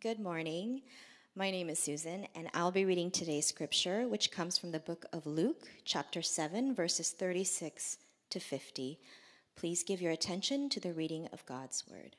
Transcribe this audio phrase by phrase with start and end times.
[0.00, 0.82] Good morning.
[1.34, 5.06] My name is Susan, and I'll be reading today's scripture, which comes from the book
[5.12, 7.96] of Luke, chapter 7, verses 36
[8.30, 9.00] to 50.
[9.56, 12.14] Please give your attention to the reading of God's word.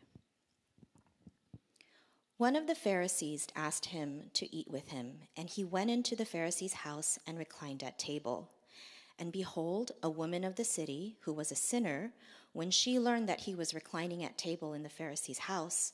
[2.36, 6.26] One of the Pharisees asked him to eat with him, and he went into the
[6.26, 8.50] Pharisee's house and reclined at table.
[9.18, 12.12] And behold, a woman of the city, who was a sinner,
[12.52, 15.94] when she learned that he was reclining at table in the Pharisee's house,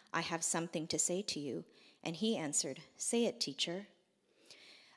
[0.13, 1.63] I have something to say to you.
[2.03, 3.87] And he answered, Say it, teacher.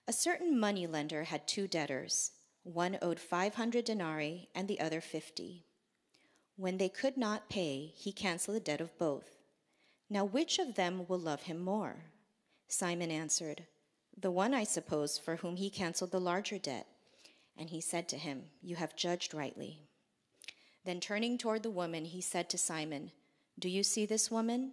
[0.06, 2.32] A certain money lender had two debtors.
[2.62, 5.64] One owed 500 denarii and the other 50.
[6.56, 9.38] When they could not pay, he canceled the debt of both.
[10.08, 12.04] Now, which of them will love him more?
[12.68, 13.66] Simon answered,
[14.16, 16.86] The one, I suppose, for whom he canceled the larger debt.
[17.56, 19.80] And he said to him, You have judged rightly.
[20.84, 23.10] Then turning toward the woman, he said to Simon,
[23.58, 24.72] Do you see this woman?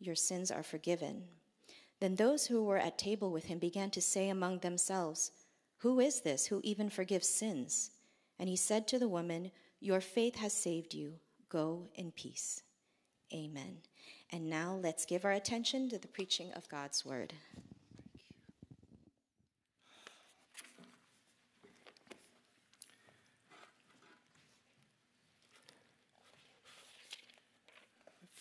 [0.00, 1.24] your sins are forgiven.
[2.00, 5.30] Then those who were at table with him began to say among themselves,
[5.78, 7.90] Who is this who even forgives sins?
[8.38, 11.14] And he said to the woman, Your faith has saved you.
[11.50, 12.62] Go in peace.
[13.32, 13.78] Amen.
[14.30, 17.34] And now let's give our attention to the preaching of God's word.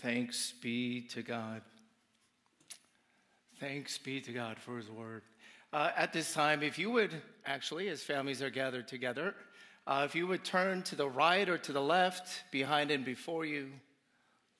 [0.01, 1.61] Thanks be to God.
[3.59, 5.23] Thanks be to God for His word.
[5.73, 7.11] Uh, at this time, if you would
[7.45, 9.35] actually, as families are gathered together,
[9.87, 13.43] uh, if you would turn to the right or to the left, behind and before
[13.43, 13.71] you,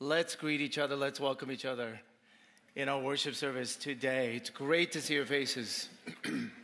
[0.02, 2.02] let's greet each other, let's welcome each other
[2.76, 4.36] in our worship service today.
[4.36, 5.88] It's great to see your faces.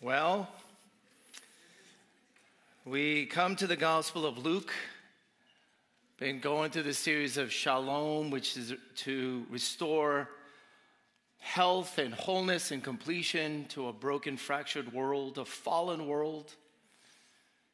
[0.00, 0.48] Well,
[2.84, 4.72] we come to the Gospel of Luke.
[6.18, 10.28] Been going through the series of Shalom, which is to restore
[11.40, 16.54] health and wholeness and completion to a broken, fractured world, a fallen world.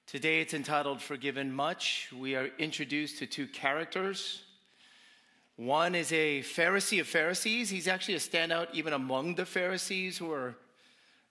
[0.06, 2.08] Today it's entitled Forgiven Much.
[2.10, 4.44] We are introduced to two characters.
[5.56, 7.68] One is a Pharisee of Pharisees.
[7.68, 10.54] He's actually a standout even among the Pharisees who are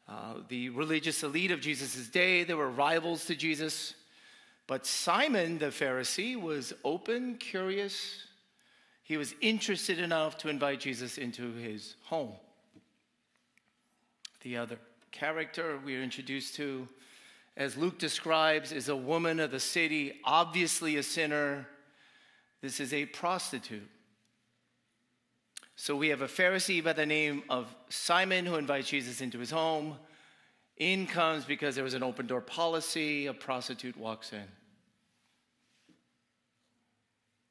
[0.08, 2.44] uh, the religious elite of Jesus' day.
[2.44, 3.94] They were rivals to Jesus.
[4.68, 8.26] But Simon the Pharisee was open, curious.
[9.04, 12.34] He was interested enough to invite Jesus into his home.
[14.42, 14.78] The other
[15.12, 16.88] character we are introduced to,
[17.56, 21.68] as Luke describes, is a woman of the city, obviously a sinner.
[22.62, 23.90] This is a prostitute.
[25.84, 29.52] So we have a Pharisee by the name of Simon who invites Jesus into his
[29.52, 29.98] home.
[30.78, 34.46] In comes because there was an open door policy, a prostitute walks in.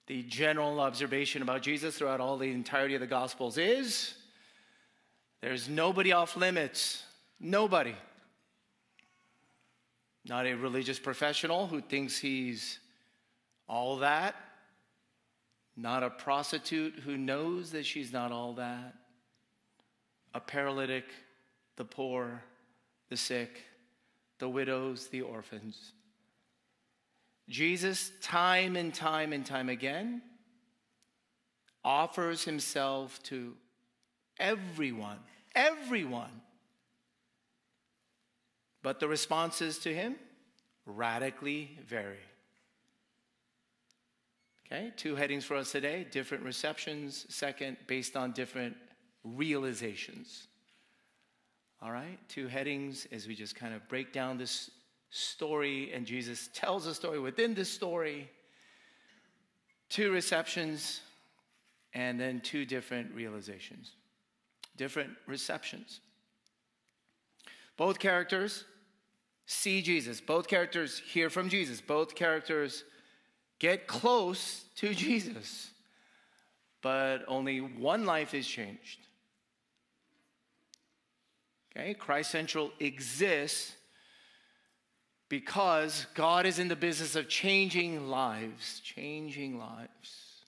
[0.06, 4.14] The general observation about Jesus throughout all the entirety of the Gospels is
[5.42, 7.04] there's nobody off limits.
[7.38, 7.96] Nobody.
[10.24, 12.78] Not a religious professional who thinks he's
[13.68, 14.34] all that
[15.76, 18.94] not a prostitute who knows that she's not all that,
[20.34, 21.04] a paralytic,
[21.76, 22.42] the poor,
[23.08, 23.62] the sick,
[24.38, 25.92] the widows, the orphans.
[27.48, 30.22] Jesus, time and time and time again,
[31.84, 33.54] offers himself to
[34.38, 35.18] everyone,
[35.54, 36.40] everyone.
[38.82, 40.16] But the responses to him
[40.86, 42.18] radically vary.
[44.72, 47.26] Okay, two headings for us today different receptions.
[47.28, 48.74] Second, based on different
[49.22, 50.46] realizations.
[51.82, 54.70] All right, two headings as we just kind of break down this
[55.10, 58.30] story, and Jesus tells a story within the story.
[59.90, 61.02] Two receptions,
[61.92, 63.92] and then two different realizations,
[64.78, 66.00] different receptions.
[67.76, 68.64] Both characters
[69.44, 72.84] see Jesus, both characters hear from Jesus, both characters
[73.62, 75.70] get close to Jesus,
[76.82, 78.98] but only one life is changed.
[81.70, 83.76] Okay, Christ Central exists
[85.28, 90.42] because God is in the business of changing lives, changing lives.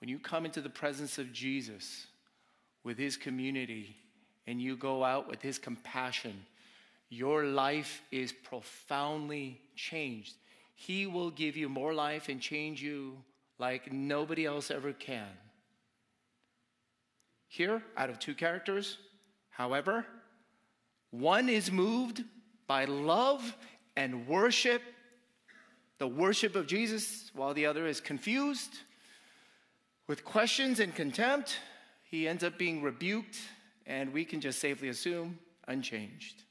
[0.00, 2.08] When you come into the presence of Jesus
[2.82, 3.96] with his community
[4.48, 6.44] and you go out with his compassion,
[7.08, 10.34] your life is profoundly changed.
[10.74, 13.18] He will give you more life and change you
[13.58, 15.28] like nobody else ever can.
[17.46, 18.98] Here, out of two characters,
[19.50, 20.04] however,
[21.10, 22.24] one is moved
[22.66, 23.56] by love
[23.96, 24.82] and worship,
[25.98, 28.78] the worship of Jesus, while the other is confused
[30.06, 31.58] with questions and contempt,
[32.02, 33.38] he ends up being rebuked,
[33.86, 36.42] and we can just safely assume unchanged.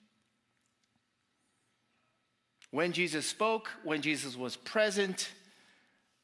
[2.74, 5.30] When Jesus spoke, when Jesus was present,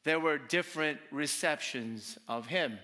[0.02, 2.80] there were different receptions of him.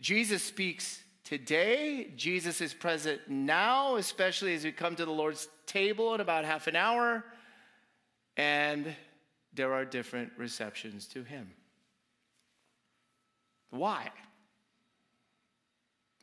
[0.00, 2.10] Jesus speaks today.
[2.16, 6.68] Jesus is present now, especially as we come to the Lord's table in about half
[6.68, 7.22] an hour.
[8.38, 8.96] And
[9.52, 11.50] there are different receptions to him.
[13.68, 14.10] Why?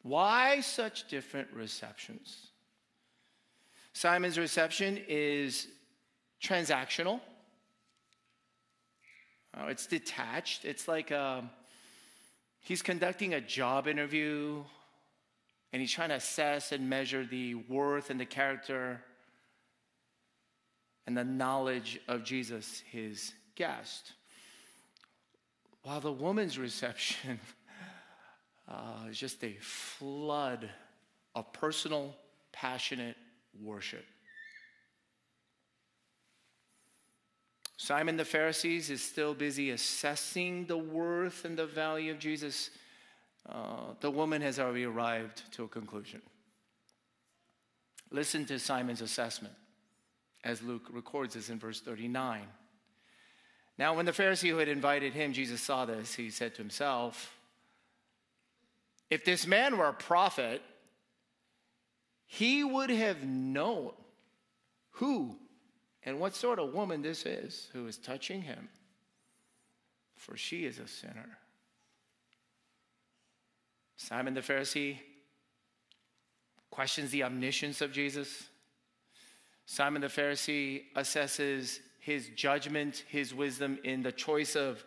[0.01, 2.47] Why such different receptions?
[3.93, 5.67] Simon's reception is
[6.41, 7.19] transactional.
[9.57, 10.63] Oh, it's detached.
[10.63, 11.49] It's like um,
[12.61, 14.63] he's conducting a job interview
[15.73, 19.01] and he's trying to assess and measure the worth and the character
[21.05, 24.13] and the knowledge of Jesus, his guest.
[25.83, 27.39] While the woman's reception
[28.69, 30.69] uh, is just a flood
[31.35, 32.15] of personal,
[32.51, 33.17] passionate
[33.59, 34.05] worship.
[37.77, 42.69] Simon the Pharisees is still busy assessing the worth and the value of Jesus.
[43.49, 46.21] Uh, the woman has already arrived to a conclusion.
[48.11, 49.55] Listen to Simon's assessment
[50.43, 52.41] as Luke records this in verse 39.
[53.77, 57.35] Now, when the Pharisee who had invited him, Jesus saw this, he said to himself,
[59.09, 60.61] If this man were a prophet,
[62.33, 63.91] he would have known
[64.91, 65.35] who
[66.03, 68.69] and what sort of woman this is who is touching him,
[70.15, 71.37] for she is a sinner.
[73.97, 74.99] Simon the Pharisee
[76.69, 78.47] questions the omniscience of Jesus.
[79.65, 84.85] Simon the Pharisee assesses his judgment, his wisdom in the choice of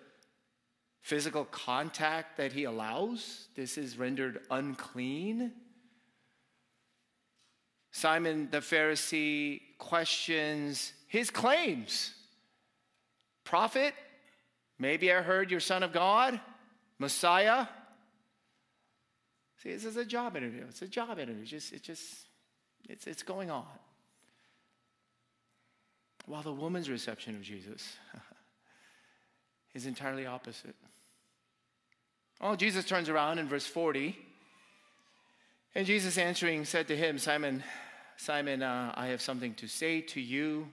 [1.02, 3.49] physical contact that he allows.
[3.55, 5.52] This is rendered unclean.
[7.94, 12.12] Simon the Pharisee questions his claims.
[13.44, 13.94] Prophet,
[14.81, 16.41] maybe I heard you're son of God,
[16.99, 17.69] Messiah.
[19.62, 20.64] See, this is a job interview.
[20.69, 21.43] It's a job interview.
[21.43, 22.02] It's just, it's just,
[22.88, 23.64] it's, it's going on.
[26.26, 27.97] While the woman's reception of Jesus
[29.75, 30.75] is entirely opposite.
[32.40, 34.18] Oh, Jesus turns around in verse 40.
[35.76, 37.62] And Jesus answering said to him, Simon,
[38.16, 40.68] Simon, uh, I have something to say to you.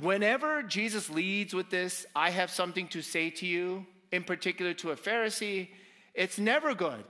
[0.00, 4.90] Whenever Jesus leads with this, I have something to say to you, in particular to
[4.90, 5.68] a Pharisee,
[6.14, 7.04] it's never good.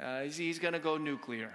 [0.00, 1.52] Uh, he's going to go nuclear.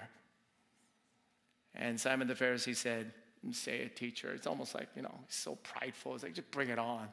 [1.75, 3.12] And Simon the Pharisee said,
[3.51, 4.33] say a teacher.
[4.33, 6.15] It's almost like, you know, he's so prideful.
[6.15, 7.07] It's like, just bring it on.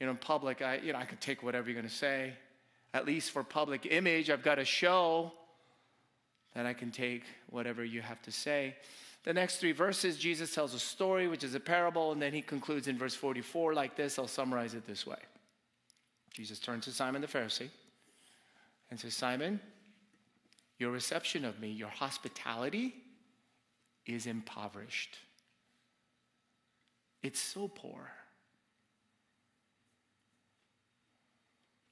[0.00, 2.34] You know, in public, I, you know, I can take whatever you're going to say.
[2.92, 5.32] At least for public image, I've got to show
[6.54, 8.76] that I can take whatever you have to say.
[9.24, 12.42] The next three verses, Jesus tells a story, which is a parable, and then he
[12.42, 14.18] concludes in verse 44 like this.
[14.18, 15.18] I'll summarize it this way
[16.32, 17.70] Jesus turns to Simon the Pharisee
[18.90, 19.60] and says, Simon,
[20.78, 22.94] your reception of me, your hospitality
[24.06, 25.18] is impoverished.
[27.22, 28.10] It's so poor.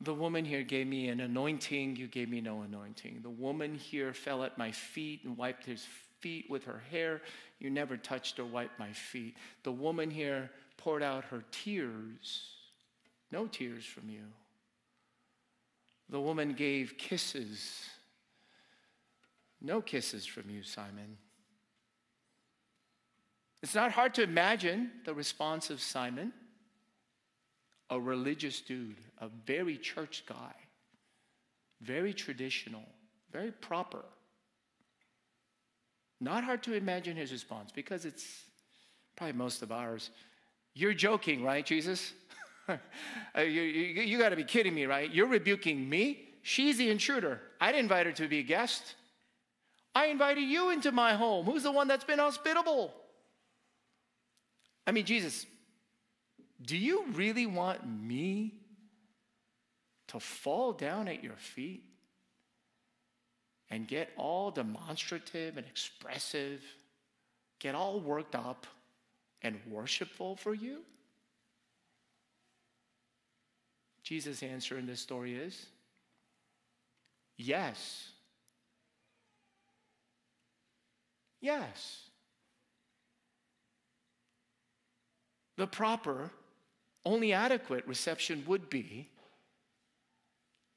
[0.02, 3.20] The woman here gave me an anointing, you gave me no anointing.
[3.22, 5.86] The woman here fell at my feet and wiped his
[6.18, 7.22] feet with her hair.
[7.60, 9.36] You never touched or wiped my feet.
[9.62, 12.48] The woman here poured out her tears.
[13.30, 14.24] No tears from you.
[16.08, 17.84] The woman gave kisses.
[19.60, 21.16] No kisses from you, Simon.
[23.62, 26.32] It's not hard to imagine the response of Simon,
[27.92, 30.54] a religious dude, a very church guy,
[31.82, 32.84] very traditional,
[33.30, 34.02] very proper.
[36.18, 38.44] Not hard to imagine his response because it's
[39.14, 40.08] probably most of ours.
[40.74, 42.12] You're joking, right, Jesus?
[43.36, 45.12] Uh, you, you, you got to be kidding me, right?
[45.12, 46.28] You're rebuking me?
[46.42, 47.40] She's the intruder.
[47.60, 48.94] I didn't invite her to be a guest.
[49.96, 51.44] I invited you into my home.
[51.44, 52.94] Who's the one that's been hospitable?
[54.86, 55.44] I mean, Jesus,
[56.64, 58.54] do you really want me
[60.08, 61.82] to fall down at your feet
[63.70, 66.62] and get all demonstrative and expressive,
[67.58, 68.66] get all worked up
[69.42, 70.82] and worshipful for you?
[74.02, 75.66] Jesus' answer in this story is
[77.36, 78.10] yes.
[81.40, 82.02] Yes.
[85.56, 86.30] The proper,
[87.04, 89.08] only adequate reception would be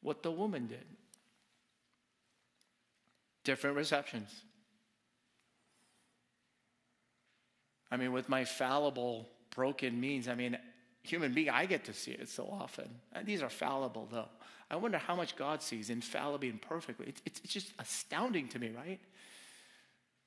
[0.02, 0.86] what the woman did.
[3.44, 4.30] Different receptions.
[7.92, 10.58] I mean, with my fallible, broken means, I mean,
[11.04, 12.90] human being, I get to see it so often.
[13.14, 14.30] And these are fallible, though.
[14.70, 17.08] I wonder how much God sees infallibly and perfectly.
[17.08, 19.00] It's, it's, it's just astounding to me, right?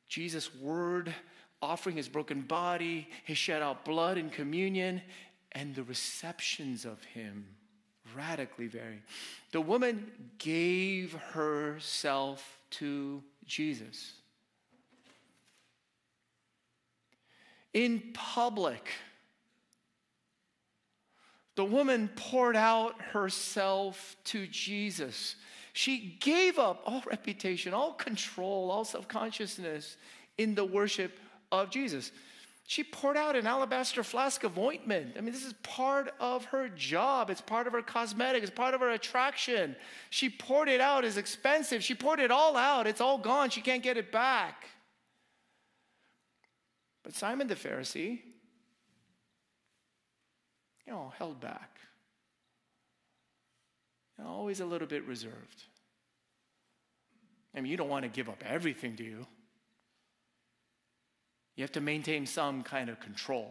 [0.08, 1.12] Jesus' word,
[1.60, 5.02] offering his broken body, his shed out blood in communion,
[5.52, 7.46] and the receptions of him
[8.16, 9.02] radically vary.
[9.52, 14.12] The woman gave herself to Jesus.
[17.74, 18.90] In public,
[21.54, 25.36] the woman poured out herself to Jesus.
[25.72, 29.96] She gave up all reputation, all control, all self consciousness
[30.38, 31.18] in the worship
[31.52, 32.12] of Jesus.
[32.68, 35.14] She poured out an alabaster flask of ointment.
[35.16, 37.30] I mean, this is part of her job.
[37.30, 38.42] It's part of her cosmetic.
[38.42, 39.74] It's part of her attraction.
[40.10, 41.02] She poured it out.
[41.02, 41.82] It's expensive.
[41.82, 42.86] She poured it all out.
[42.86, 43.48] It's all gone.
[43.48, 44.66] She can't get it back.
[47.02, 48.20] But Simon the Pharisee
[50.86, 51.78] you know, held back.
[54.18, 55.64] You know, always a little bit reserved.
[57.56, 59.26] I mean, you don't want to give up everything, do you?
[61.58, 63.50] You have to maintain some kind of control.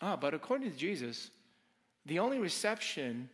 [0.00, 1.30] Ah, but according to Jesus,
[2.06, 3.28] the only reception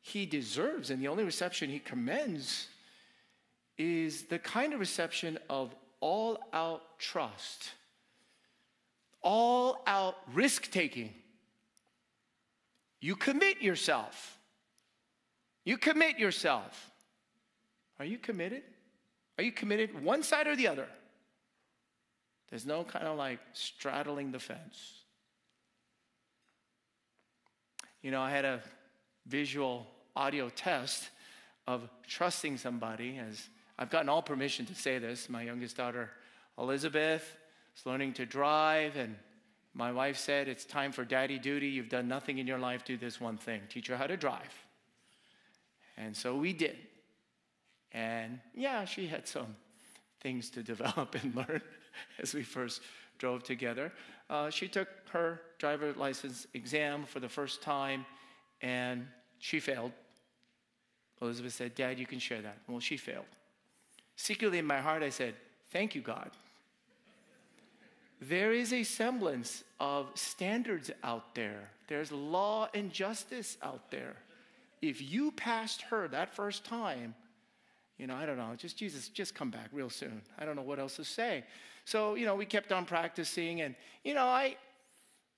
[0.00, 2.66] he deserves and the only reception he commends
[3.78, 7.70] is the kind of reception of all out trust
[9.22, 11.12] all out risk taking.
[13.00, 14.38] You commit yourself.
[15.64, 16.90] You commit yourself.
[17.98, 18.62] Are you committed?
[19.36, 20.88] Are you committed one side or the other?
[22.50, 24.94] There's no kind of like straddling the fence.
[28.02, 28.62] You know, I had a
[29.26, 29.86] visual
[30.16, 31.10] audio test
[31.66, 35.28] of trusting somebody as I've gotten all permission to say this.
[35.28, 36.10] My youngest daughter,
[36.58, 37.36] Elizabeth,
[37.76, 39.14] is learning to drive, and
[39.74, 41.68] my wife said, It's time for daddy duty.
[41.68, 42.84] You've done nothing in your life.
[42.84, 44.64] Do this one thing teach her how to drive.
[45.96, 46.76] And so we did.
[47.92, 49.56] And yeah, she had some
[50.20, 51.62] things to develop and learn
[52.22, 52.82] as we first
[53.18, 53.92] drove together.
[54.30, 58.04] Uh, she took her driver license exam for the first time
[58.60, 59.06] and
[59.38, 59.92] she failed.
[61.20, 62.58] Elizabeth said, Dad, you can share that.
[62.68, 63.24] Well, she failed.
[64.16, 65.34] Secretly in my heart, I said,
[65.70, 66.30] Thank you, God
[68.20, 71.70] there is a semblance of standards out there.
[71.86, 74.16] There's law and justice out there.
[74.82, 77.14] If you passed her that first time,
[77.96, 80.22] you know, I don't know, just Jesus, just come back real soon.
[80.38, 81.44] I don't know what else to say.
[81.88, 84.58] So, you know, we kept on practicing, and, you know, I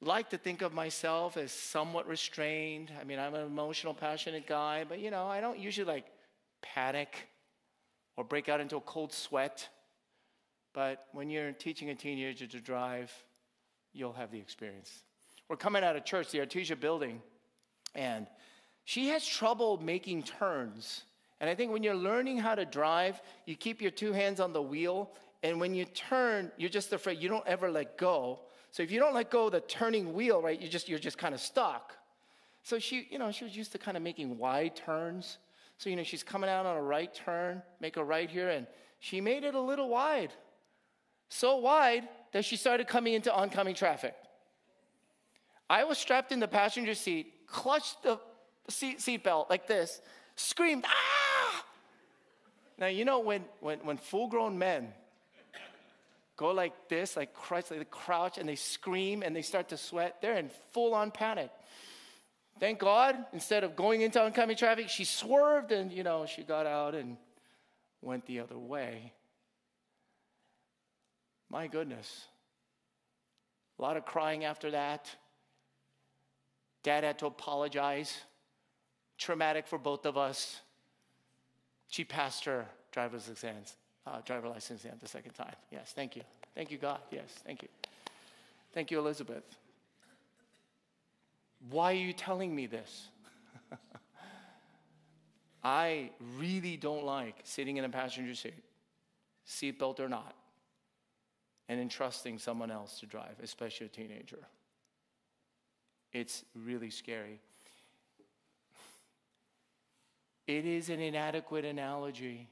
[0.01, 2.91] like to think of myself as somewhat restrained.
[3.01, 6.07] I mean, I'm an emotional, passionate guy, but, you know, I don't usually like
[6.61, 7.29] panic
[8.17, 9.69] or break out into a cold sweat.
[10.73, 13.13] But when you're teaching a teenager to drive,
[13.93, 15.05] you'll have the experience.
[15.49, 17.23] We're coming out of church, the Artesia building,
[17.95, 18.27] and
[18.85, 21.05] she has trouble making turns.
[21.41, 24.53] And I think when you're learning how to drive, you keep your two hands on
[24.53, 28.41] the wheel, and when you turn, you're just afraid you don't ever let go.
[28.73, 31.19] So if you don't let go of the turning wheel, right, you just you're just
[31.19, 31.97] kind of stuck.
[32.63, 35.39] So she, you know, she was used to kind of making wide turns.
[35.79, 38.67] So you know, she's coming out on a right turn, make a right here, and
[38.99, 40.33] she made it a little wide
[41.31, 44.15] so wide that she started coming into oncoming traffic.
[45.71, 48.19] I was strapped in the passenger seat, clutched the
[48.69, 50.01] seat belt like this,
[50.35, 51.65] screamed, ah!
[52.79, 54.89] Now, you know, when, when, when full grown men
[56.41, 59.77] go like this, like Christ, like they crouch and they scream and they start to
[59.77, 60.23] sweat.
[60.23, 61.51] They're in full on panic.
[62.59, 66.67] Thank God, instead of going into oncoming traffic, she swerved and, you know, she got
[66.67, 67.19] out and
[68.01, 69.13] went the other way.
[71.51, 72.25] My goodness.
[73.79, 75.15] A lot of crying after that.
[76.83, 78.17] Dad had to apologize.
[79.19, 80.59] Traumatic for both of us.
[81.89, 83.77] She passed her driver's exams,
[84.07, 85.55] uh, driver license exam the second time.
[85.71, 86.23] Yes, thank you.
[86.55, 87.01] Thank you, God.
[87.11, 87.69] Yes, thank you.
[88.73, 89.45] Thank you, Elizabeth.
[91.69, 93.09] Why are you telling me this?
[95.65, 98.65] I really don't like sitting in a passenger seat,
[99.47, 100.35] seatbelt or not,
[101.69, 104.39] and entrusting someone else to drive, especially a teenager.
[106.13, 107.41] It's really scary.
[110.47, 112.49] It is an inadequate analogy.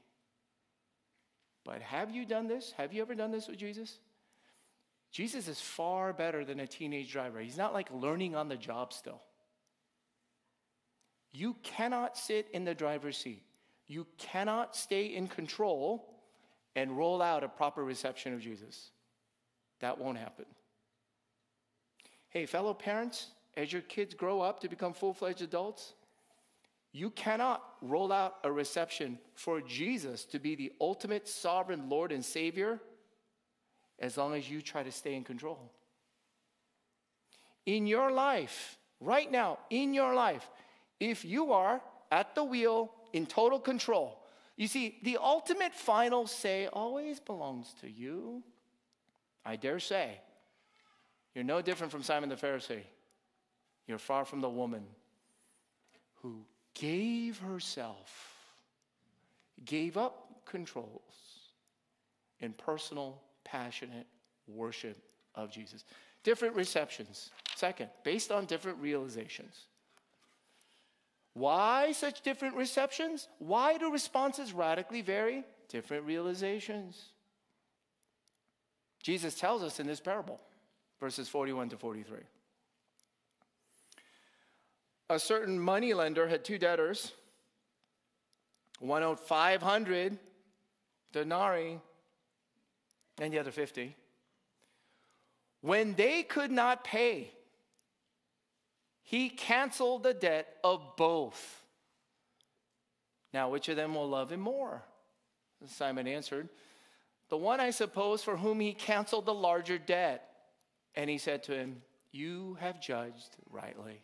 [1.65, 2.73] But have you done this?
[2.77, 3.99] Have you ever done this with Jesus?
[5.11, 7.39] Jesus is far better than a teenage driver.
[7.39, 9.21] He's not like learning on the job still.
[11.31, 13.43] You cannot sit in the driver's seat.
[13.87, 16.15] You cannot stay in control
[16.75, 18.91] and roll out a proper reception of Jesus.
[19.79, 20.45] That won't happen.
[22.29, 25.93] Hey, fellow parents, as your kids grow up to become full fledged adults,
[26.91, 32.25] you cannot roll out a reception for Jesus to be the ultimate sovereign Lord and
[32.25, 32.79] Savior
[33.99, 35.71] as long as you try to stay in control.
[37.65, 40.49] In your life, right now, in your life,
[40.99, 41.81] if you are
[42.11, 44.19] at the wheel in total control,
[44.55, 48.43] you see, the ultimate final say always belongs to you.
[49.45, 50.19] I dare say,
[51.33, 52.81] you're no different from Simon the Pharisee.
[53.87, 54.83] You're far from the woman
[56.21, 56.43] who
[56.79, 58.33] gave herself,
[59.65, 60.89] gave up controls
[62.39, 64.07] in personal passionate
[64.47, 64.97] worship
[65.35, 65.83] of Jesus.
[66.23, 67.31] Different receptions.
[67.55, 69.65] Second, based on different realizations.
[71.33, 73.27] Why such different receptions?
[73.39, 75.43] Why do responses radically vary?
[75.67, 77.01] Different realizations.
[79.03, 80.39] Jesus tells us in this parable,
[80.99, 82.17] verses 41 to 43.
[85.09, 87.13] A certain money lender had two debtors.
[88.79, 90.17] One owed 500
[91.11, 91.79] denarii
[93.19, 93.95] and the other 50.
[95.61, 97.31] When they could not pay,
[99.01, 101.63] he canceled the debt of both.
[103.33, 104.83] Now, which of them will love him more?
[105.67, 106.47] Simon answered,
[107.29, 110.25] The one, I suppose, for whom he canceled the larger debt.
[110.95, 114.01] And he said to him, You have judged rightly.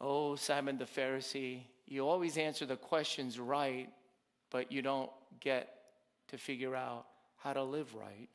[0.00, 3.88] Oh, Simon the Pharisee, you always answer the questions right,
[4.50, 5.74] but you don't get
[6.28, 7.06] to figure out
[7.36, 8.28] how to live right.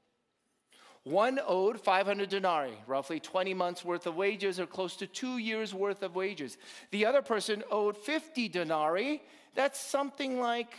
[1.03, 5.73] One owed 500 denarii, roughly 20 months worth of wages or close to two years
[5.73, 6.57] worth of wages.
[6.91, 9.21] The other person owed 50 denarii,
[9.53, 10.73] that's something like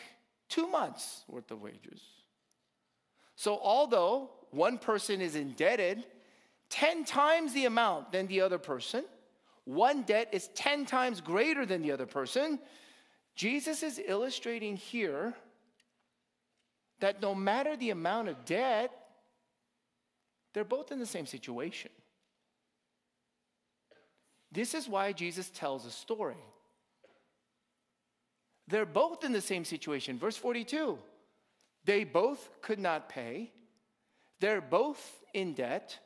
[0.48, 2.00] two months worth of wages.
[3.36, 6.04] So, although one person is indebted
[6.70, 9.04] 10 times the amount than the other person,
[9.64, 12.58] one debt is 10 times greater than the other person.
[13.34, 15.34] Jesus is illustrating here
[17.00, 18.90] that no matter the amount of debt,
[20.52, 21.90] they're both in the same situation.
[24.52, 26.36] This is why Jesus tells a story.
[28.68, 30.18] They're both in the same situation.
[30.18, 30.98] Verse 42
[31.86, 33.52] they both could not pay,
[34.40, 35.98] they're both in debt,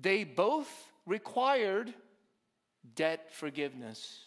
[0.00, 0.70] they both
[1.06, 1.92] required
[2.94, 4.24] debt forgiveness.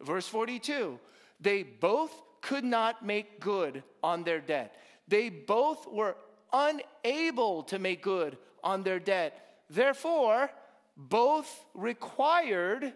[0.00, 0.98] Verse 42
[1.40, 4.76] they both could not make good on their debt.
[5.08, 6.16] They both were
[6.52, 9.62] unable to make good on their debt.
[9.68, 10.50] Therefore,
[10.96, 12.92] both required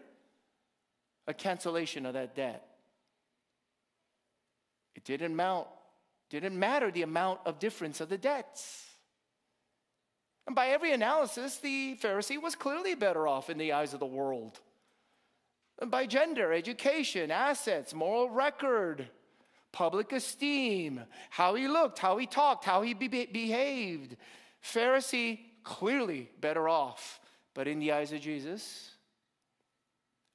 [1.27, 2.67] a cancellation of that debt.
[4.95, 5.69] It didn't mount,
[6.31, 8.87] didn't matter the amount of difference of the debts.
[10.47, 14.07] And by every analysis, the Pharisee was clearly better off in the eyes of the
[14.07, 14.61] world.
[15.81, 19.09] And by gender, education, assets, moral record,
[19.73, 24.17] public esteem, how he looked, how he talked, how he be- behaved.
[24.63, 27.21] Pharisee, clearly better off.
[27.55, 28.91] But in the eyes of Jesus,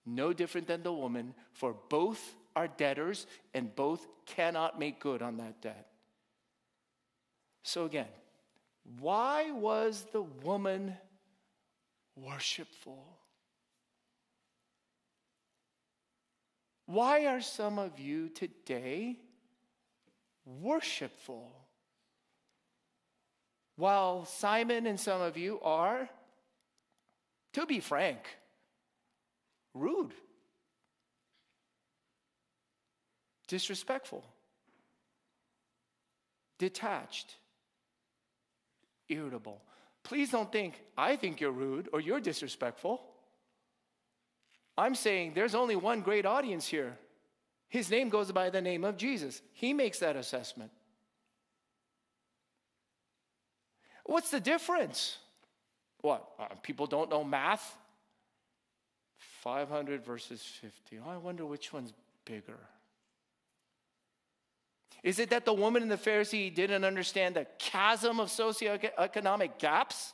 [0.05, 5.37] no different than the woman, for both are debtors and both cannot make good on
[5.37, 5.87] that debt.
[7.63, 8.07] So again,
[8.97, 10.97] why was the woman
[12.15, 13.05] worshipful?
[16.85, 19.19] Why are some of you today
[20.61, 21.51] worshipful.
[23.75, 26.09] While Simon and some of you are,
[27.53, 28.19] to be frank,
[29.73, 30.13] rude,
[33.47, 34.23] disrespectful,
[36.57, 37.35] detached,
[39.09, 39.61] irritable.
[40.03, 43.01] Please don't think I think you're rude or you're disrespectful.
[44.77, 46.97] I'm saying there's only one great audience here.
[47.67, 49.41] His name goes by the name of Jesus.
[49.53, 50.71] He makes that assessment.
[54.05, 55.17] What's the difference?
[56.01, 56.27] What?
[56.39, 57.77] Uh, people don't know math?
[59.43, 60.99] 500 versus 50.
[61.05, 61.93] Oh, I wonder which one's
[62.25, 62.57] bigger.
[65.03, 70.13] Is it that the woman and the Pharisee didn't understand the chasm of socioeconomic gaps?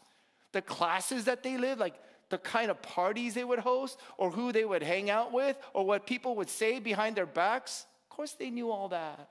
[0.51, 1.95] The classes that they live, like
[2.29, 5.85] the kind of parties they would host, or who they would hang out with, or
[5.85, 7.85] what people would say behind their backs?
[8.09, 9.29] Of course, they knew all that.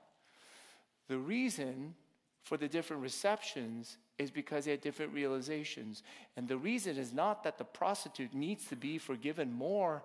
[1.07, 1.95] The reason
[2.43, 6.03] for the different receptions is because they had different realizations.
[6.37, 10.03] And the reason is not that the prostitute needs to be forgiven more,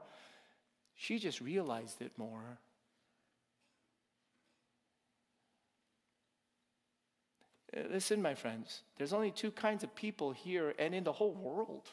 [0.97, 2.59] she just realized it more.
[7.77, 11.35] Uh, listen, my friends, there's only two kinds of people here and in the whole
[11.35, 11.89] world.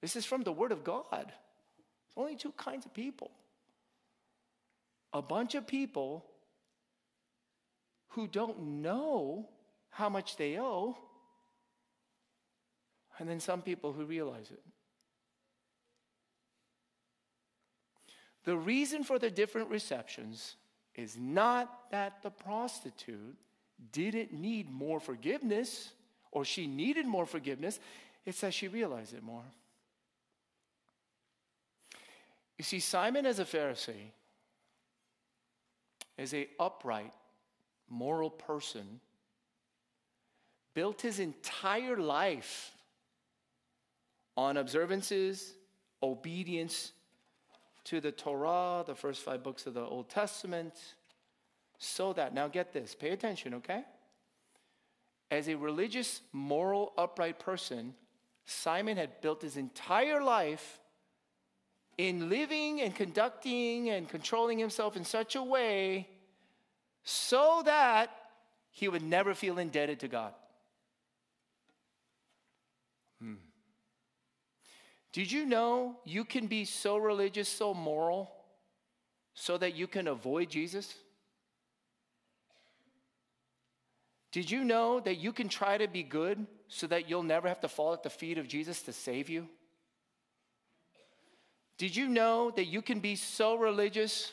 [0.00, 1.06] This is from the Word of God.
[1.10, 3.30] There's only two kinds of people
[5.14, 6.24] a bunch of people
[8.08, 9.48] who don't know
[9.88, 10.96] how much they owe,
[13.18, 14.62] and then some people who realize it.
[18.44, 20.56] The reason for the different receptions
[20.94, 23.36] is not that the prostitute
[23.92, 25.92] didn't need more forgiveness
[26.30, 27.80] or she needed more forgiveness,
[28.26, 29.44] it's that she realized it more.
[32.58, 34.10] You see, Simon as a Pharisee
[36.16, 37.12] is a upright,
[37.88, 39.00] moral person,
[40.74, 42.72] built his entire life
[44.36, 45.54] on observances,
[46.02, 46.92] obedience
[47.84, 50.74] to the Torah, the first five books of the Old Testament,
[51.78, 53.84] so that, now get this, pay attention, okay?
[55.30, 57.94] As a religious, moral, upright person,
[58.46, 60.80] Simon had built his entire life
[61.96, 66.08] in living and conducting and controlling himself in such a way
[67.04, 68.10] so that
[68.70, 70.32] he would never feel indebted to God.
[73.20, 73.34] Hmm.
[75.12, 78.30] Did you know you can be so religious, so moral,
[79.34, 80.94] so that you can avoid Jesus?
[84.30, 87.60] Did you know that you can try to be good so that you'll never have
[87.60, 89.48] to fall at the feet of Jesus to save you?
[91.78, 94.32] Did you know that you can be so religious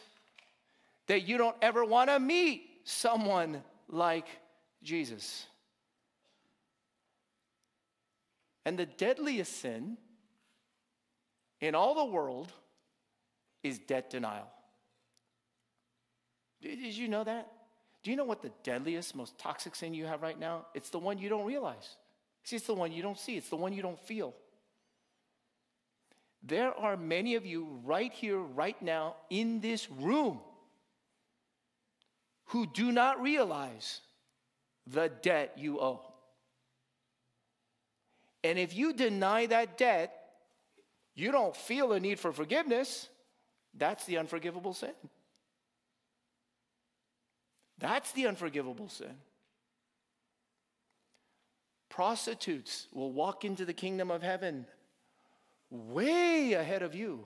[1.07, 4.27] that you don't ever want to meet someone like
[4.83, 5.45] Jesus?
[8.65, 9.97] And the deadliest sin
[11.61, 12.51] in all the world
[13.63, 14.47] is debt denial.
[16.61, 17.51] Did you know that?
[18.05, 20.67] Do you know what the deadliest, most toxic sin you have right now?
[20.75, 21.95] It's the one you don't realize.
[22.43, 24.35] See, it's the one you don't see, it's the one you don't feel.
[26.43, 30.39] There are many of you right here, right now, in this room
[32.49, 34.01] who do not realize
[34.85, 36.01] the debt you owe.
[38.43, 40.13] And if you deny that debt,
[41.15, 43.09] you don't feel a need for forgiveness.
[43.73, 44.93] That's the unforgivable sin.
[47.77, 49.15] That's the unforgivable sin.
[51.89, 54.65] Prostitutes will walk into the kingdom of heaven
[55.69, 57.25] way ahead of you.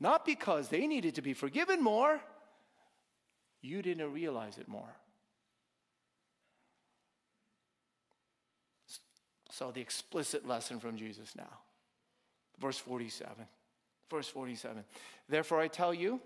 [0.00, 2.20] Not because they needed to be forgiven more,
[3.60, 4.96] you didn't realize it more.
[9.50, 11.58] So, the explicit lesson from Jesus now.
[12.58, 13.46] Verse 47.
[14.10, 14.82] Verse 47.
[15.28, 16.20] Therefore, I tell you,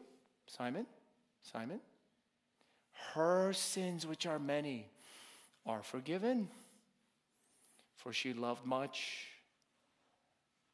[0.47, 0.87] Simon,
[1.43, 1.81] Simon,
[3.17, 4.87] her sins, which are many,
[5.65, 6.49] are forgiven.
[7.97, 9.27] For she loved much,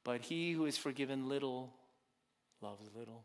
[0.05, 1.73] but he who is forgiven little
[2.61, 3.25] loves little.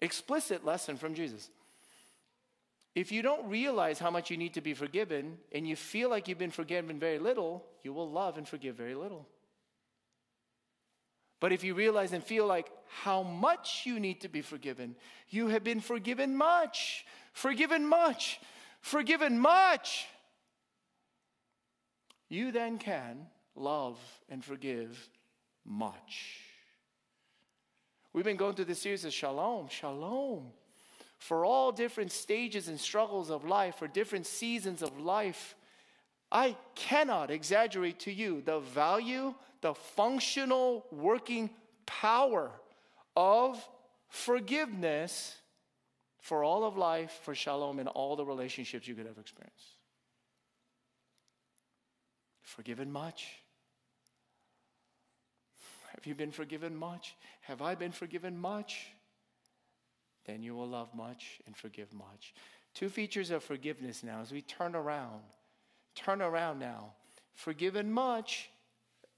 [0.00, 1.50] Explicit lesson from Jesus.
[2.94, 6.26] If you don't realize how much you need to be forgiven and you feel like
[6.26, 9.28] you've been forgiven very little, you will love and forgive very little.
[11.40, 12.70] But if you realize and feel like
[13.02, 14.96] how much you need to be forgiven,
[15.28, 18.40] you have been forgiven much, forgiven much,
[18.80, 20.06] forgiven much.
[22.28, 23.98] You then can love
[24.28, 25.08] and forgive
[25.64, 26.40] much.
[28.12, 30.52] We've been going through this series of shalom, shalom.
[31.18, 35.56] for all different stages and struggles of life, for different seasons of life.
[36.30, 41.50] I cannot exaggerate to you the value, the functional working
[41.86, 42.50] power
[43.16, 43.62] of
[44.08, 45.36] forgiveness
[46.20, 49.76] for all of life, for shalom, and all the relationships you could ever experience.
[52.42, 53.28] Forgiven much.
[55.94, 57.16] Have you been forgiven much?
[57.42, 58.86] Have I been forgiven much?
[60.26, 62.34] Then you will love much and forgive much.
[62.74, 65.22] Two features of forgiveness now as we turn around.
[65.94, 66.92] Turn around now.
[67.34, 68.50] Forgiven much,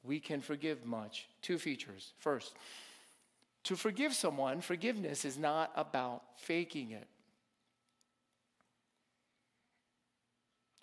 [0.02, 1.28] we can forgive much.
[1.42, 2.12] Two features.
[2.18, 2.54] First,
[3.64, 7.06] to forgive someone, forgiveness is not about faking it.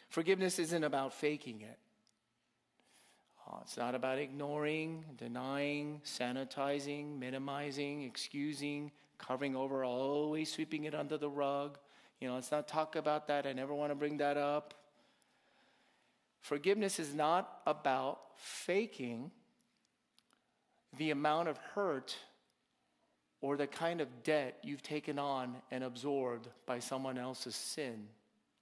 [0.10, 1.77] Forgiveness isn't about faking it.
[3.47, 11.17] Uh, it's not about ignoring, denying, sanitizing, minimizing, excusing, covering over, always sweeping it under
[11.17, 11.77] the rug.
[12.19, 13.45] You know, let's not talk about that.
[13.45, 14.73] I never want to bring that up.
[16.41, 19.32] Forgiveness is not about faking
[20.97, 22.15] the amount of hurt
[23.41, 28.08] or the kind of debt you've taken on and absorbed by someone else's sin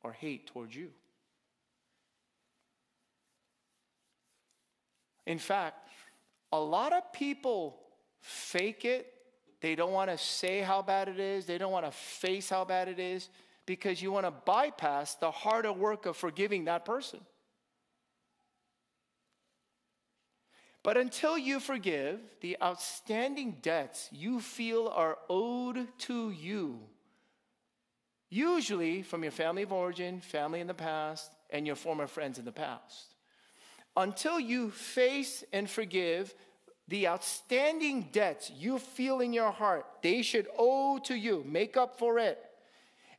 [0.03, 0.89] or hate towards you.
[5.25, 5.89] In fact,
[6.51, 7.79] a lot of people
[8.21, 9.11] fake it.
[9.61, 12.65] They don't want to say how bad it is, they don't want to face how
[12.65, 13.29] bad it is
[13.65, 17.19] because you want to bypass the harder work of forgiving that person.
[20.85, 26.79] But until you forgive the outstanding debts you feel are owed to you,
[28.29, 32.45] usually from your family of origin, family in the past, and your former friends in
[32.45, 33.15] the past,
[33.97, 36.35] until you face and forgive
[36.87, 41.97] the outstanding debts you feel in your heart, they should owe to you, make up
[41.97, 42.37] for it.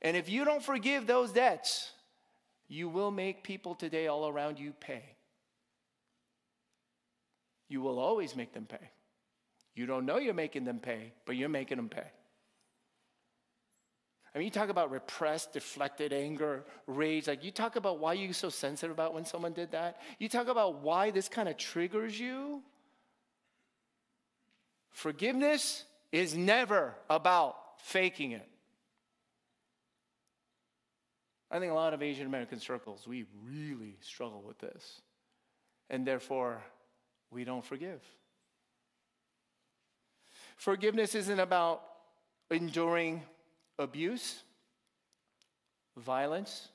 [0.02, 1.90] And if you don't forgive those debts,
[2.68, 5.15] you will make people today all around you pay.
[7.68, 8.90] You will always make them pay.
[9.74, 12.06] You don't know you're making them pay, but you're making them pay.
[14.34, 17.26] I mean, you talk about repressed, deflected anger, rage.
[17.26, 20.00] Like, you talk about why you're so sensitive about when someone did that.
[20.18, 22.62] You talk about why this kind of triggers you.
[24.90, 28.48] Forgiveness is never about faking it.
[31.50, 35.00] I think a lot of Asian American circles, we really struggle with this.
[35.88, 36.62] And therefore,
[37.30, 38.00] we don't forgive.
[40.56, 41.82] Forgiveness isn't about
[42.50, 43.22] enduring
[43.78, 44.42] abuse,
[45.96, 46.68] violence,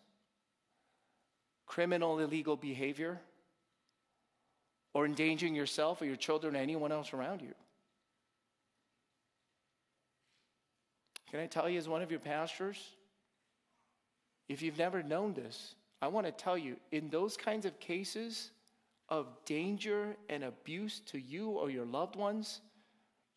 [1.66, 3.20] criminal, illegal behavior,
[4.94, 7.54] or endangering yourself or your children or anyone else around you.
[11.30, 12.78] Can I tell you, as one of your pastors,
[14.50, 18.52] if you've never known this, I want to tell you, in those kinds of cases
[19.12, 22.62] of danger and abuse to you or your loved ones,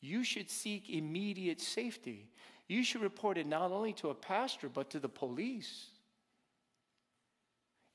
[0.01, 2.31] you should seek immediate safety
[2.69, 5.87] you should report it not only to a pastor, but to the police.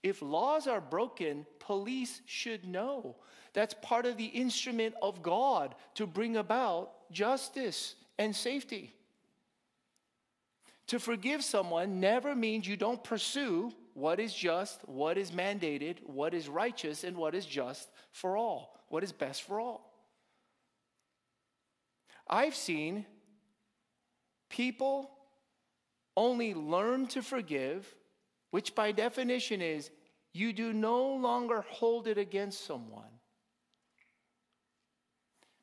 [0.04, 3.18] If laws are broken, police should know.
[3.54, 8.94] That's part of the instrument of God to bring about justice and safety.
[10.88, 16.34] To forgive someone never means you don't pursue what is just, what is mandated, what
[16.34, 19.94] is righteous, and what is just for all, what is best for all.
[22.28, 23.06] I've seen
[24.50, 25.12] People
[26.18, 27.96] only learn to forgive,
[28.52, 29.92] which by definition is
[30.34, 33.04] you do no longer hold it against someone.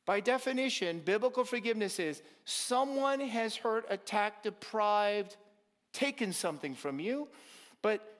[0.05, 5.35] By definition, biblical forgiveness is someone has hurt, attacked, deprived,
[5.91, 7.27] taken something from you,
[7.81, 8.16] but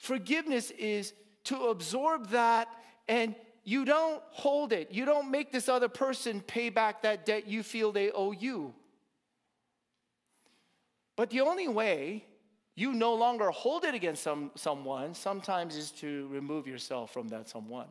[0.00, 1.12] forgiveness is
[1.44, 2.68] to absorb that
[3.06, 3.34] and
[3.64, 4.90] you don't hold it.
[4.90, 8.74] You don't make this other person pay back that debt you feel they owe you.
[11.16, 12.24] But the only way
[12.74, 17.48] you no longer hold it against some, someone sometimes is to remove yourself from that
[17.48, 17.88] someone.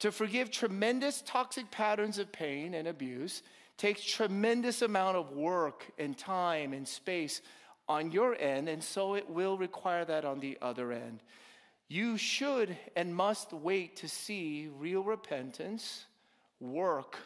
[0.00, 3.42] To forgive tremendous toxic patterns of pain and abuse
[3.78, 7.40] takes tremendous amount of work and time and space
[7.88, 11.20] on your end, and so it will require that on the other end.
[11.88, 16.04] You should and must wait to see real repentance,
[16.60, 17.16] work,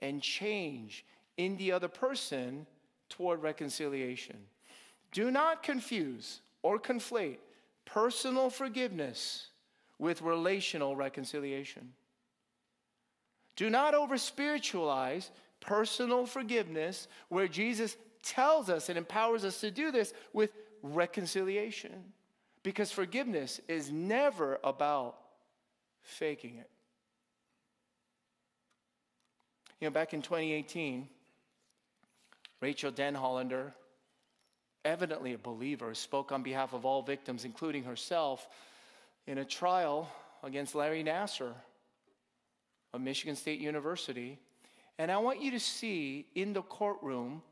[0.00, 1.04] and change
[1.36, 2.66] in the other person
[3.08, 4.36] toward reconciliation.
[5.12, 7.38] Do not confuse or conflate
[7.86, 9.48] personal forgiveness
[9.98, 11.92] with relational reconciliation.
[13.56, 19.90] Do not over spiritualize personal forgiveness where Jesus tells us and empowers us to do
[19.90, 20.50] this with
[20.82, 21.92] reconciliation.
[22.62, 25.16] Because forgiveness is never about
[26.02, 26.70] faking it.
[29.80, 31.08] You know, back in 2018,
[32.60, 33.72] Rachael Denhollander,
[34.84, 38.48] evidently a believer, spoke on behalf of all victims, including herself,
[39.26, 40.10] in a trial
[40.42, 41.52] against Larry Nassar
[42.94, 44.38] of Michigan State University.
[44.98, 47.42] And I want you to see in the courtroom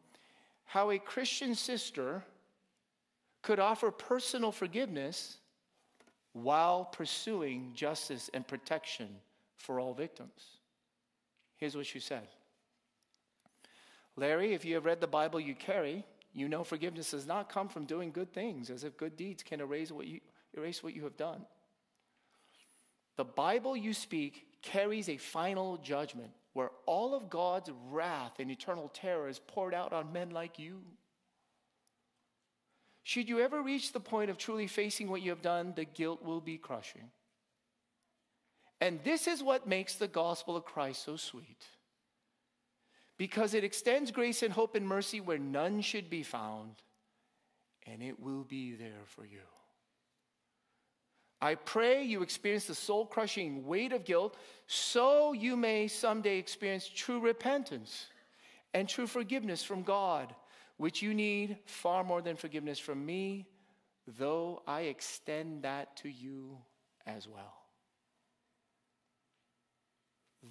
[0.72, 2.24] how a Christian sister
[3.42, 5.36] could offer personal forgiveness
[6.32, 9.06] while pursuing justice and protection
[9.58, 10.30] for all victims.
[11.58, 12.26] Here's what she said
[14.16, 17.68] Larry, if you have read the Bible you carry, you know forgiveness does not come
[17.68, 20.20] from doing good things, as if good deeds can erase what you,
[20.56, 21.44] erase what you have done.
[23.18, 28.90] The Bible you speak carries a final judgment where all of God's wrath and eternal
[28.92, 30.80] terror is poured out on men like you.
[33.02, 36.22] Should you ever reach the point of truly facing what you have done, the guilt
[36.22, 37.10] will be crushing.
[38.80, 41.64] And this is what makes the gospel of Christ so sweet.
[43.16, 46.74] Because it extends grace and hope and mercy where none should be found,
[47.86, 49.38] and it will be there for you.
[51.42, 54.36] I pray you experience the soul crushing weight of guilt
[54.68, 58.06] so you may someday experience true repentance
[58.72, 60.32] and true forgiveness from God
[60.76, 63.46] which you need far more than forgiveness from me,
[64.18, 66.58] though I extend that to you
[67.06, 67.54] as well.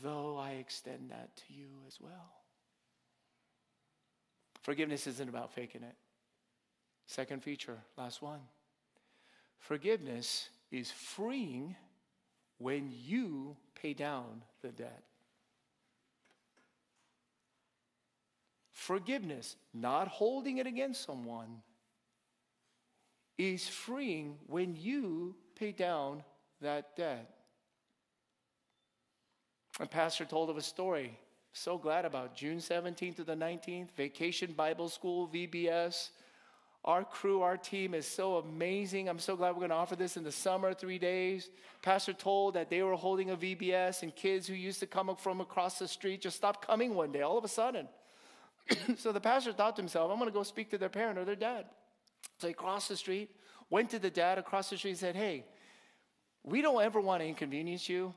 [0.04, 2.34] Though I extend that to you as well.
[4.62, 5.96] Forgiveness isn't about faking it.
[7.08, 8.40] Second feature, last one.
[9.58, 11.76] Forgiveness is freeing
[12.58, 15.04] when you pay down the debt.
[18.72, 21.62] Forgiveness, not holding it against someone,
[23.38, 26.24] is freeing when you pay down
[26.62, 27.30] that debt.
[29.80, 31.18] A pastor told of a story.
[31.54, 36.10] So glad about June 17th to the 19th, Vacation Bible School, VBS.
[36.84, 39.08] Our crew, our team is so amazing.
[39.08, 41.50] I'm so glad we're going to offer this in the summer, three days.
[41.84, 45.42] Pastor told that they were holding a VBS, and kids who used to come from
[45.42, 47.88] across the street just stopped coming one day, all of a sudden.
[48.98, 51.26] so the pastor thought to himself, I'm going to go speak to their parent or
[51.26, 51.66] their dad.
[52.40, 53.30] So he crossed the street,
[53.70, 55.46] went to the dad across the street, and said, Hey,
[56.44, 58.14] we don't ever want to inconvenience you.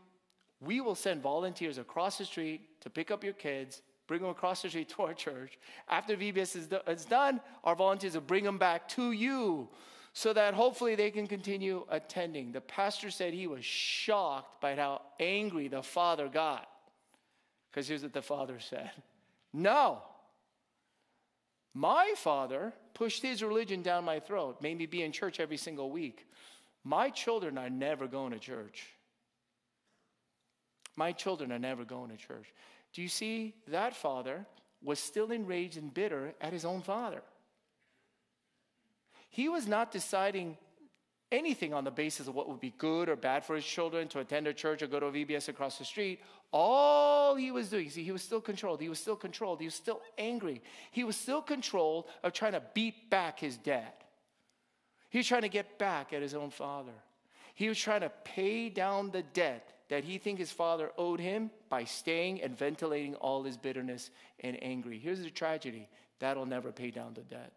[0.61, 4.63] We will send volunteers across the street to pick up your kids, bring them across
[4.63, 5.59] the street to our church.
[5.89, 9.69] After VBS is, do- is done, our volunteers will bring them back to you
[10.13, 12.53] so that hopefully they can continue attending.
[12.53, 16.69] The pastor said he was shocked by how angry the father got.
[17.71, 18.93] Because here's what the father said
[19.53, 20.03] No,
[21.75, 25.91] my father pushed his religion down my throat, made me be in church every single
[25.91, 26.27] week.
[26.85, 28.87] My children are never going to church.
[30.97, 32.53] My children are never going to church.
[32.95, 33.55] Do you see?
[33.69, 34.47] That father
[34.83, 37.23] was still enraged and bitter at his own father.
[39.29, 40.57] He was not deciding
[41.33, 44.21] anything on the basis of what would be good or bad for his children to
[44.21, 46.21] attend a church or go to a VBS across the street.
[46.53, 48.81] All he was doing, see, he was still controlled.
[48.81, 49.59] He was still controlled.
[49.59, 50.63] He was still angry.
[50.93, 53.93] He was still controlled of trying to beat back his dad.
[55.11, 56.95] He was trying to get back at his own father.
[57.55, 61.51] He was trying to pay down the debt that he think his father owed him
[61.69, 64.99] by staying and ventilating all his bitterness and angry.
[64.99, 65.89] Here's the tragedy
[66.21, 67.53] that'll never pay down the debt.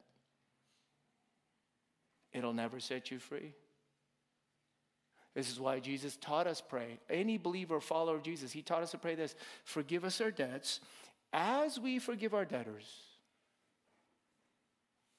[2.34, 3.54] It'll never set you free.
[5.34, 7.00] This is why Jesus taught us pray.
[7.10, 10.32] Any believer or follower of Jesus, he taught us to pray this Forgive us our
[10.32, 10.80] debts
[11.32, 12.86] as we forgive our debtors.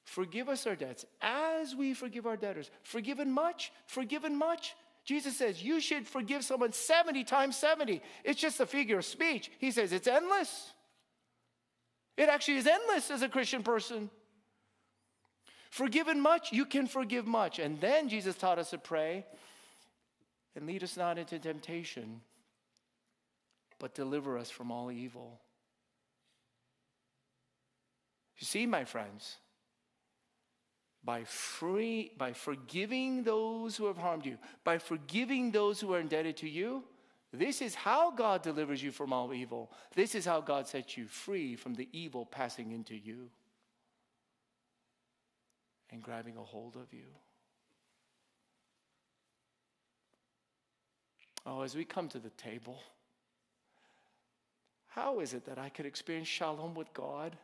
[0.03, 2.71] Forgive us our debts as we forgive our debtors.
[2.83, 4.75] Forgiven much, forgiven much.
[5.09, 7.99] Jesus says you should forgive someone 70 times 70.
[8.23, 9.49] It's just a figure of speech.
[9.57, 10.71] He says it's endless.
[12.15, 14.11] It actually is endless as a Christian person.
[15.71, 17.57] Forgiven much, you can forgive much.
[17.57, 19.25] And then Jesus taught us to pray
[20.55, 22.21] and lead us not into temptation,
[23.79, 25.39] but deliver us from all evil.
[28.37, 29.37] You see, my friends,
[31.03, 36.37] by free by forgiving those who have harmed you, by forgiving those who are indebted
[36.37, 36.83] to you,
[37.31, 39.71] this is how God delivers you from all evil.
[39.93, 43.29] This is how God sets you free from the evil passing into you
[45.91, 47.05] and grabbing a hold of you.
[51.45, 52.79] Oh, as we come to the table,
[54.87, 57.37] how is it that I could experience shalom with God?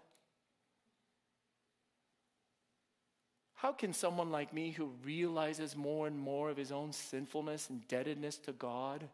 [3.66, 7.82] How can someone like me who realizes more and more of his own sinfulness and
[7.82, 9.10] indebtedness to God?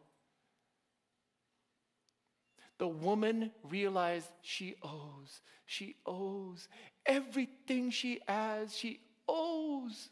[2.76, 6.68] The woman realized she owes, she owes
[7.06, 10.10] everything she has, she owes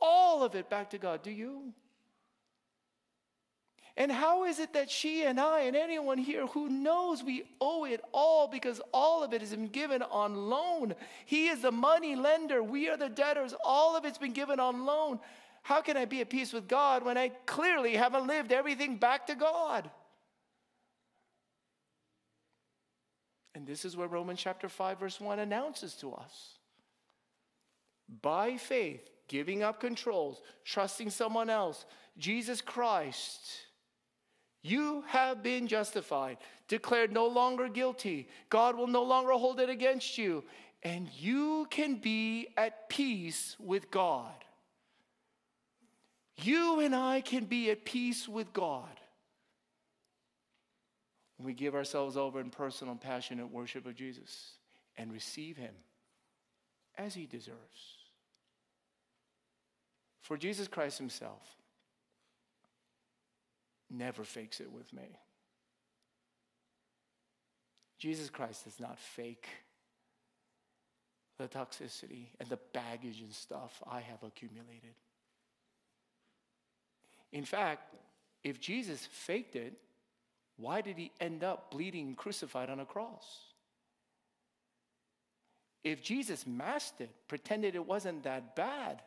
[0.00, 1.24] all of it back to God.
[1.24, 1.72] Do you?
[3.98, 7.86] And how is it that she and I and anyone here who knows we owe
[7.86, 10.94] it all because all of it has been given on loan?
[11.24, 14.84] He is the money lender, we are the debtors, all of it's been given on
[14.84, 15.18] loan.
[15.62, 19.28] How can I be at peace with God when I clearly haven't lived everything back
[19.28, 19.90] to God?
[23.54, 26.58] And this is where Romans chapter 5, verse 1 announces to us.
[28.20, 31.86] By faith, giving up controls, trusting someone else,
[32.18, 33.65] Jesus Christ
[34.66, 38.28] you have been justified, declared no longer guilty.
[38.50, 40.42] God will no longer hold it against you.
[40.82, 44.34] And you can be at peace with God.
[46.42, 49.00] You and I can be at peace with God
[51.36, 54.52] when we give ourselves over in personal, passionate worship of Jesus
[54.98, 55.74] and receive Him
[56.98, 57.56] as He deserves.
[60.22, 61.55] For Jesus Christ Himself,
[63.90, 65.18] never fakes it with me.
[67.98, 69.48] Jesus Christ does not fake
[71.38, 74.94] the toxicity and the baggage and stuff I have accumulated.
[77.32, 77.94] In fact,
[78.44, 79.74] if Jesus faked it,
[80.56, 83.40] why did he end up bleeding crucified on a cross?
[85.84, 89.02] If Jesus masked it, pretended it wasn't that bad,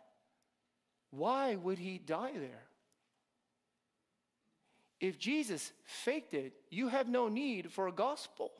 [1.11, 2.68] why would he die there?
[5.00, 8.52] If Jesus faked it, you have no need for a gospel.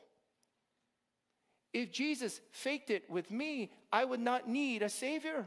[1.72, 5.46] If Jesus faked it with me, I would not need a Savior.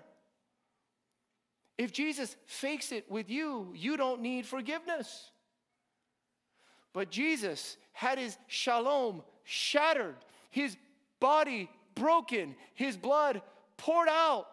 [1.78, 5.32] If Jesus fakes it with you, you don't need forgiveness.
[6.94, 10.16] But Jesus had his shalom shattered,
[10.52, 10.78] his
[11.20, 13.42] body broken, his blood
[13.78, 14.48] poured out,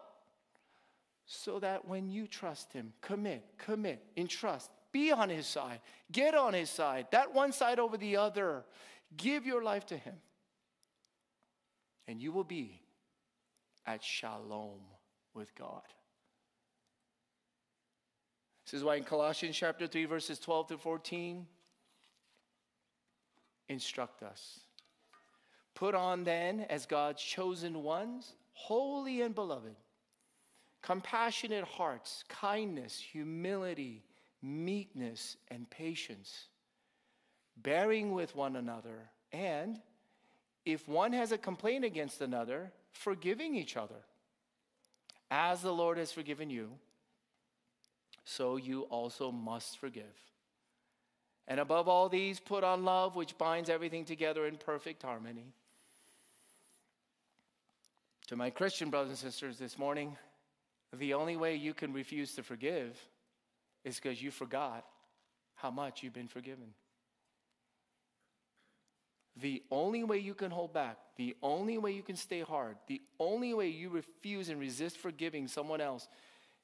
[1.25, 5.79] so that when you trust him, commit, commit, entrust, be on his side.
[6.11, 7.07] Get on his side.
[7.11, 8.63] That one side over the other.
[9.17, 10.15] Give your life to him.
[12.07, 12.81] And you will be
[13.85, 14.79] at shalom
[15.33, 15.81] with God.
[18.65, 21.45] This is why in Colossians chapter 3, verses 12 to 14,
[23.69, 24.59] instruct us.
[25.73, 29.75] Put on then, as God's chosen ones, holy and beloved,
[30.81, 34.03] compassionate hearts, kindness, humility
[34.41, 36.47] meekness, and patience,
[37.57, 39.79] bearing with one another, and
[40.65, 44.03] if one has a complaint against another, forgiving each other.
[45.29, 46.71] As the Lord has forgiven you,
[48.25, 50.03] so you also must forgive.
[51.47, 55.53] And above all these, put on love, which binds everything together in perfect harmony.
[58.27, 60.15] To my Christian brothers and sisters this morning,
[60.97, 62.97] the only way you can refuse to forgive
[63.83, 64.85] is because you forgot
[65.55, 66.73] how much you've been forgiven.
[69.37, 73.01] The only way you can hold back, the only way you can stay hard, the
[73.19, 76.07] only way you refuse and resist forgiving someone else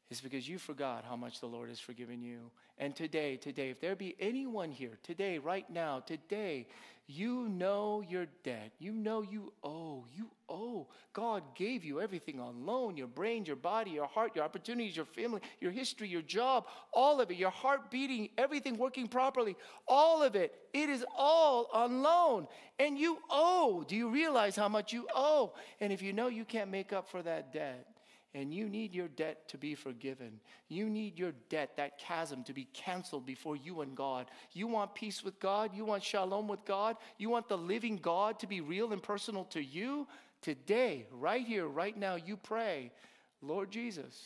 [0.10, 2.52] is because you forgot how much the Lord has forgiven you.
[2.78, 6.68] And today, today, if there be anyone here, today, right now, today,
[7.10, 8.74] you know your debt.
[8.80, 10.06] You know you owe.
[10.14, 10.88] You owe.
[11.14, 15.06] God gave you everything on loan your brain, your body, your heart, your opportunities, your
[15.06, 19.56] family, your history, your job, all of it, your heart beating, everything working properly,
[19.88, 20.54] all of it.
[20.74, 22.48] It is all on loan.
[22.78, 23.86] And you owe.
[23.88, 25.54] Do you realize how much you owe?
[25.80, 27.88] And if you know you can't make up for that debt,
[28.34, 30.40] and you need your debt to be forgiven.
[30.68, 34.30] You need your debt, that chasm, to be canceled before you and God.
[34.54, 35.72] You want peace with God.
[35.74, 36.98] You want shalom with God.
[37.18, 40.08] You want the living God to be real and personal to you.
[40.42, 42.92] Today, right here, right now, you pray,
[43.42, 44.22] Lord Jesus,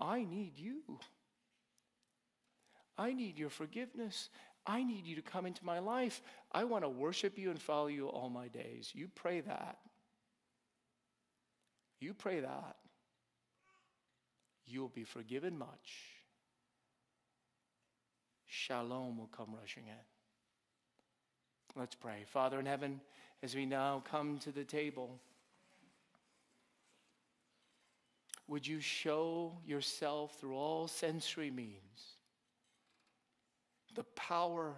[0.00, 0.82] I need you.
[2.98, 4.28] I need your forgiveness.
[4.66, 6.22] I need you to come into my life.
[6.52, 8.90] I want to worship you and follow you all my days.
[8.94, 9.78] You pray that.
[12.02, 12.76] You pray that,
[14.66, 16.18] you'll be forgiven much.
[18.44, 19.94] Shalom will come rushing in.
[21.80, 22.24] Let's pray.
[22.26, 23.00] Father in heaven,
[23.40, 25.20] as we now come to the table,
[28.48, 32.16] would you show yourself through all sensory means
[33.94, 34.74] the power,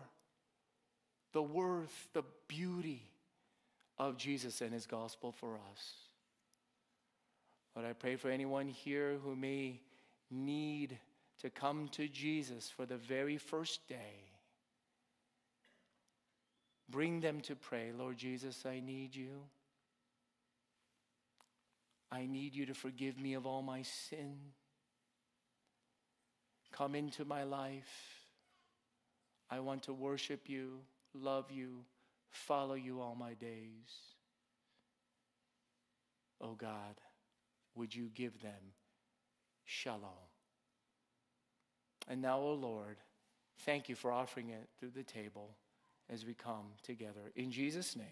[1.32, 3.08] the worth, the beauty
[3.96, 5.94] of Jesus and his gospel for us.
[7.74, 9.80] Lord, I pray for anyone here who may
[10.30, 10.98] need
[11.40, 14.30] to come to Jesus for the very first day.
[16.88, 19.42] Bring them to pray, Lord Jesus, I need you.
[22.12, 24.36] I need you to forgive me of all my sin.
[26.70, 28.14] Come into my life.
[29.50, 30.80] I want to worship you,
[31.12, 31.84] love you,
[32.30, 33.90] follow you all my days.
[36.40, 37.00] Oh God,
[37.74, 38.72] would you give them
[39.64, 40.10] shalom?
[42.08, 42.96] And now, O oh Lord,
[43.60, 45.56] thank you for offering it through the table
[46.10, 47.32] as we come together.
[47.34, 48.06] In Jesus' name,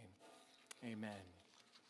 [0.84, 1.10] amen.